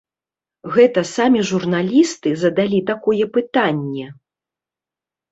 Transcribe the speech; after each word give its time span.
Гэта 0.75 1.01
самі 1.15 1.41
журналісты 1.49 2.29
задалі 2.43 2.79
такое 2.91 3.23
пытанне! 3.35 4.07